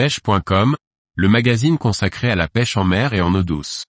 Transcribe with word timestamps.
pêche.com, 0.00 0.76
le 1.14 1.28
magazine 1.28 1.76
consacré 1.76 2.30
à 2.30 2.34
la 2.34 2.48
pêche 2.48 2.78
en 2.78 2.84
mer 2.84 3.12
et 3.12 3.20
en 3.20 3.34
eau 3.34 3.42
douce. 3.42 3.84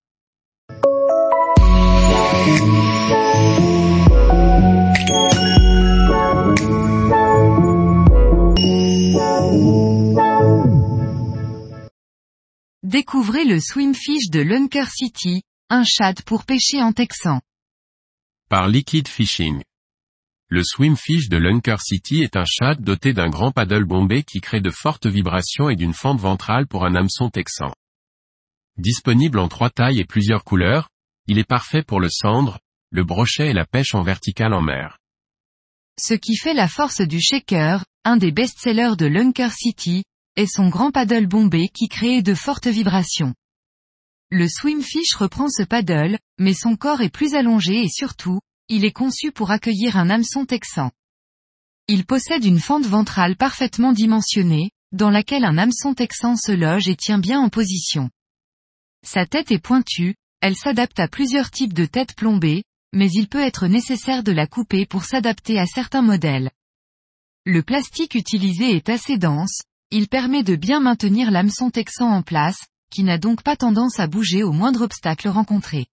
Découvrez 12.84 13.46
le 13.46 13.62
swimfish 13.62 14.30
de 14.30 14.42
Lunker 14.42 14.90
City, 14.90 15.44
un 15.70 15.86
chat 15.86 16.22
pour 16.26 16.44
pêcher 16.44 16.82
en 16.82 16.92
texan. 16.92 17.40
Par 18.50 18.68
Liquid 18.68 19.08
Fishing. 19.08 19.62
Le 20.54 20.64
swimfish 20.66 21.30
de 21.30 21.38
Lunker 21.38 21.80
City 21.80 22.24
est 22.24 22.36
un 22.36 22.44
chat 22.46 22.76
doté 22.76 23.14
d'un 23.14 23.30
grand 23.30 23.54
paddle 23.54 23.86
bombé 23.86 24.22
qui 24.22 24.42
crée 24.42 24.60
de 24.60 24.70
fortes 24.70 25.08
vibrations 25.08 25.70
et 25.70 25.78
d'une 25.78 25.94
fente 25.94 26.20
ventrale 26.20 26.68
pour 26.68 26.84
un 26.84 26.94
hameçon 26.94 27.30
texan. 27.30 27.74
Disponible 28.76 29.40
en 29.40 29.48
trois 29.48 29.70
tailles 29.70 30.02
et 30.02 30.06
plusieurs 30.06 30.44
couleurs, 30.44 30.90
il 31.28 31.40
est 31.40 31.48
parfait 31.48 31.84
pour 31.84 32.02
le 32.02 32.10
cendre, 32.10 32.60
le 32.90 33.06
brochet 33.06 33.52
et 33.52 33.54
la 33.54 33.66
pêche 33.66 33.96
en 33.96 34.02
verticale 34.02 34.54
en 34.54 34.62
mer. 34.62 34.98
Ce 35.98 36.16
qui 36.16 36.36
fait 36.36 36.54
la 36.54 36.68
force 36.68 37.00
du 37.00 37.22
shaker, 37.22 37.86
un 38.04 38.18
des 38.18 38.34
best-sellers 38.34 38.98
de 38.98 39.06
Lunker 39.06 39.54
City, 39.54 40.04
est 40.36 40.54
son 40.54 40.68
grand 40.68 40.92
paddle 40.92 41.28
bombé 41.28 41.70
qui 41.70 41.88
crée 41.88 42.22
de 42.22 42.34
fortes 42.34 42.68
vibrations. 42.68 43.34
Le 44.30 44.50
swimfish 44.50 45.16
reprend 45.16 45.48
ce 45.48 45.64
paddle, 45.64 46.20
mais 46.40 46.54
son 46.54 46.76
corps 46.76 47.00
est 47.00 47.10
plus 47.10 47.36
allongé 47.36 47.84
et 47.84 47.90
surtout, 47.90 48.42
il 48.72 48.86
est 48.86 48.94
conçu 48.94 49.34
pour 49.34 49.52
accueillir 49.52 49.98
un 49.98 50.10
hameçon 50.10 50.46
texan. 50.46 50.92
Il 51.90 52.06
possède 52.06 52.46
une 52.46 52.62
fente 52.62 52.86
ventrale 52.86 53.36
parfaitement 53.36 53.92
dimensionnée, 53.92 54.72
dans 54.94 55.10
laquelle 55.10 55.44
un 55.44 55.58
hameçon 55.58 55.94
texan 55.94 56.38
se 56.38 56.54
loge 56.54 56.88
et 56.88 56.96
tient 56.96 57.20
bien 57.20 57.42
en 57.42 57.50
position. 57.50 58.10
Sa 59.06 59.26
tête 59.26 59.52
est 59.52 59.60
pointue, 59.60 60.16
elle 60.40 60.56
s'adapte 60.56 61.02
à 61.02 61.10
plusieurs 61.10 61.52
types 61.52 61.74
de 61.74 61.86
têtes 61.86 62.16
plombées, 62.16 62.64
mais 62.94 63.10
il 63.12 63.28
peut 63.28 63.42
être 63.42 63.68
nécessaire 63.68 64.24
de 64.24 64.32
la 64.32 64.48
couper 64.48 64.86
pour 64.86 65.04
s'adapter 65.04 65.60
à 65.60 65.66
certains 65.66 66.02
modèles. 66.02 66.50
Le 67.46 67.64
plastique 67.64 68.16
utilisé 68.16 68.74
est 68.74 68.88
assez 68.88 69.18
dense, 69.18 69.64
il 69.92 70.08
permet 70.08 70.44
de 70.44 70.56
bien 70.56 70.80
maintenir 70.80 71.30
l'hameçon 71.30 71.72
texan 71.72 72.10
en 72.10 72.22
place, 72.22 72.68
qui 72.90 73.04
n'a 73.04 73.18
donc 73.18 73.44
pas 73.44 73.58
tendance 73.58 74.00
à 74.00 74.08
bouger 74.08 74.44
au 74.44 74.54
moindre 74.54 74.84
obstacle 74.84 75.28
rencontré. 75.28 75.88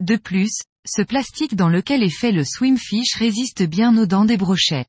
De 0.00 0.16
plus, 0.16 0.62
ce 0.86 1.02
plastique 1.02 1.56
dans 1.56 1.68
lequel 1.68 2.02
est 2.02 2.10
fait 2.10 2.32
le 2.32 2.44
swimfish 2.44 3.14
résiste 3.14 3.62
bien 3.62 3.96
aux 3.96 4.06
dents 4.06 4.24
des 4.24 4.36
brochets. 4.36 4.86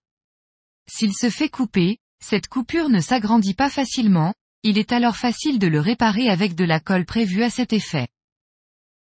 S'il 0.89 1.13
se 1.13 1.29
fait 1.29 1.49
couper, 1.49 1.97
cette 2.23 2.47
coupure 2.47 2.89
ne 2.89 2.99
s'agrandit 2.99 3.53
pas 3.53 3.69
facilement, 3.69 4.33
il 4.63 4.77
est 4.77 4.91
alors 4.91 5.17
facile 5.17 5.59
de 5.59 5.67
le 5.67 5.79
réparer 5.79 6.29
avec 6.29 6.55
de 6.55 6.63
la 6.63 6.79
colle 6.79 7.05
prévue 7.05 7.43
à 7.43 7.49
cet 7.49 7.73
effet. 7.73 8.07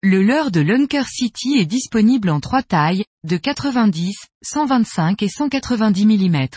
Le 0.03 0.23
leurre 0.23 0.49
de 0.49 0.61
Lunker 0.61 1.07
City 1.07 1.57
est 1.59 1.65
disponible 1.65 2.29
en 2.29 2.39
trois 2.39 2.63
tailles, 2.63 3.05
de 3.23 3.37
90, 3.37 4.15
125 4.43 5.21
et 5.21 5.29
190 5.29 6.05
mm. 6.07 6.47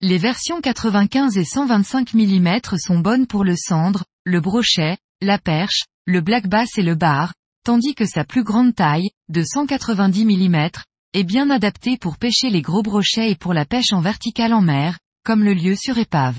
Les 0.00 0.18
versions 0.18 0.60
95 0.60 1.38
et 1.38 1.44
125 1.44 2.14
mm 2.14 2.60
sont 2.76 2.98
bonnes 2.98 3.28
pour 3.28 3.44
le 3.44 3.54
cendre, 3.56 4.04
le 4.24 4.40
brochet, 4.40 4.98
la 5.20 5.38
perche, 5.38 5.84
le 6.04 6.20
black 6.20 6.48
bass 6.48 6.76
et 6.76 6.82
le 6.82 6.96
bar, 6.96 7.32
tandis 7.64 7.94
que 7.94 8.06
sa 8.06 8.24
plus 8.24 8.44
grande 8.44 8.74
taille, 8.74 9.10
de 9.28 9.42
190 9.42 10.24
mm, 10.24 10.70
est 11.14 11.24
bien 11.24 11.50
adaptée 11.50 11.96
pour 11.96 12.18
pêcher 12.18 12.50
les 12.50 12.62
gros 12.62 12.82
brochets 12.82 13.30
et 13.30 13.36
pour 13.36 13.54
la 13.54 13.64
pêche 13.64 13.92
en 13.92 14.00
verticale 14.00 14.54
en 14.54 14.62
mer, 14.62 14.98
comme 15.24 15.44
le 15.44 15.54
lieu 15.54 15.76
sur 15.76 15.98
épave. 15.98 16.38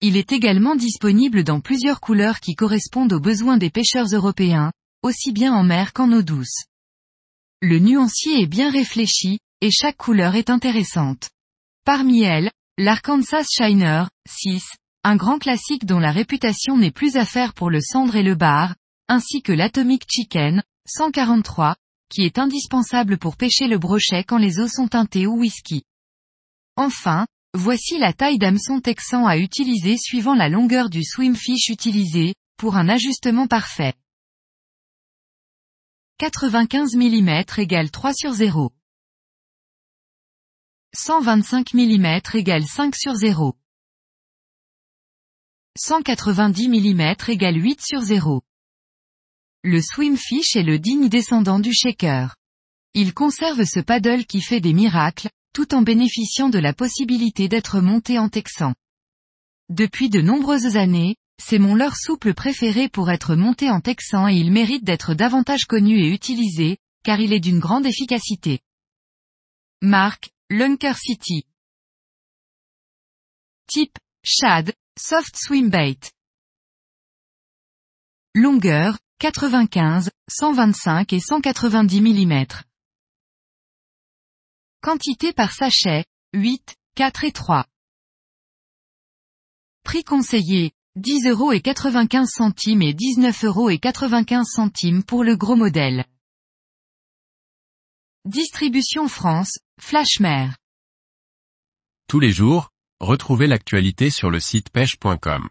Il 0.00 0.16
est 0.16 0.32
également 0.32 0.76
disponible 0.76 1.44
dans 1.44 1.60
plusieurs 1.60 2.00
couleurs 2.00 2.40
qui 2.40 2.54
correspondent 2.54 3.12
aux 3.12 3.20
besoins 3.20 3.58
des 3.58 3.70
pêcheurs 3.70 4.08
européens, 4.12 4.72
aussi 5.02 5.32
bien 5.32 5.52
en 5.52 5.62
mer 5.62 5.92
qu'en 5.92 6.12
eau 6.12 6.22
douce. 6.22 6.64
Le 7.60 7.78
nuancier 7.78 8.40
est 8.40 8.46
bien 8.46 8.70
réfléchi, 8.70 9.38
et 9.60 9.70
chaque 9.70 9.98
couleur 9.98 10.36
est 10.36 10.48
intéressante. 10.48 11.30
Parmi 11.84 12.22
elles, 12.22 12.50
l'Arkansas 12.78 13.46
Shiner, 13.50 14.04
6, 14.26 14.64
un 15.04 15.16
grand 15.16 15.38
classique 15.38 15.84
dont 15.84 15.98
la 15.98 16.12
réputation 16.12 16.78
n'est 16.78 16.90
plus 16.90 17.16
à 17.16 17.26
faire 17.26 17.52
pour 17.52 17.70
le 17.70 17.80
cendre 17.80 18.16
et 18.16 18.22
le 18.22 18.34
bar, 18.34 18.74
ainsi 19.10 19.42
que 19.42 19.50
l'Atomic 19.52 20.04
Chicken, 20.08 20.62
143, 20.86 21.74
qui 22.10 22.22
est 22.22 22.38
indispensable 22.38 23.18
pour 23.18 23.36
pêcher 23.36 23.66
le 23.66 23.76
brochet 23.76 24.22
quand 24.22 24.38
les 24.38 24.60
eaux 24.60 24.68
sont 24.68 24.86
teintées 24.86 25.26
ou 25.26 25.40
whisky. 25.40 25.82
Enfin, 26.76 27.26
voici 27.52 27.98
la 27.98 28.12
taille 28.12 28.38
d'hameçon 28.38 28.78
texan 28.78 29.26
à 29.26 29.36
utiliser 29.36 29.96
suivant 29.98 30.36
la 30.36 30.48
longueur 30.48 30.90
du 30.90 31.02
swimfish 31.02 31.70
utilisé, 31.70 32.34
pour 32.56 32.76
un 32.76 32.88
ajustement 32.88 33.48
parfait. 33.48 33.94
95 36.18 36.94
mm 36.94 37.42
égale 37.58 37.90
3 37.90 38.14
sur 38.14 38.30
0. 38.30 38.70
125 40.94 41.74
mm 41.74 42.20
égale 42.34 42.64
5 42.64 42.94
sur 42.94 43.14
0. 43.14 43.56
190 45.76 46.68
mm 46.68 47.14
égale 47.28 47.56
8 47.56 47.80
sur 47.80 48.02
0. 48.02 48.44
Le 49.62 49.82
swimfish 49.82 50.56
est 50.56 50.62
le 50.62 50.78
digne 50.78 51.10
descendant 51.10 51.58
du 51.58 51.74
shaker. 51.74 52.34
Il 52.94 53.12
conserve 53.12 53.64
ce 53.64 53.80
paddle 53.80 54.24
qui 54.24 54.40
fait 54.40 54.60
des 54.60 54.72
miracles, 54.72 55.28
tout 55.52 55.74
en 55.74 55.82
bénéficiant 55.82 56.48
de 56.48 56.58
la 56.58 56.72
possibilité 56.72 57.46
d'être 57.48 57.80
monté 57.80 58.18
en 58.18 58.30
texan. 58.30 58.74
Depuis 59.68 60.08
de 60.08 60.22
nombreuses 60.22 60.76
années, 60.76 61.16
c'est 61.38 61.58
mon 61.58 61.74
leurre 61.74 61.96
souple 61.96 62.32
préféré 62.32 62.88
pour 62.88 63.10
être 63.10 63.34
monté 63.34 63.70
en 63.70 63.80
texan 63.80 64.28
et 64.28 64.34
il 64.34 64.50
mérite 64.50 64.82
d'être 64.84 65.14
davantage 65.14 65.66
connu 65.66 65.98
et 66.00 66.08
utilisé, 66.08 66.78
car 67.04 67.20
il 67.20 67.32
est 67.32 67.40
d'une 67.40 67.60
grande 67.60 67.86
efficacité. 67.86 68.60
Marque, 69.82 70.30
Lunker 70.48 70.96
City. 70.96 71.44
Type, 73.66 73.98
Shad, 74.24 74.74
Soft 74.98 75.36
Swim 75.36 75.68
Bait. 75.68 76.00
Longueur, 78.34 78.98
95, 79.20 80.08
125 80.30 81.12
et 81.12 81.20
190 81.20 82.00
mm. 82.00 82.46
Quantité 84.80 85.34
par 85.34 85.52
sachet, 85.52 86.06
8, 86.32 86.74
4 86.94 87.24
et 87.24 87.32
3. 87.32 87.66
Prix 89.84 90.04
conseillé, 90.04 90.72
10 90.96 91.26
euros 91.28 91.52
et 91.52 91.60
95 91.60 92.30
centimes 92.30 92.80
et 92.80 92.94
19 92.94 93.44
euros 93.44 93.68
et 93.68 93.78
95 93.78 94.46
centimes 94.46 95.04
pour 95.04 95.22
le 95.22 95.36
gros 95.36 95.56
modèle. 95.56 96.06
Distribution 98.24 99.06
France, 99.06 99.58
Flashmer. 99.78 100.48
Tous 102.08 102.20
les 102.20 102.32
jours, 102.32 102.70
retrouvez 103.00 103.46
l'actualité 103.46 104.08
sur 104.08 104.30
le 104.30 104.40
site 104.40 104.70
pêche.com. 104.70 105.50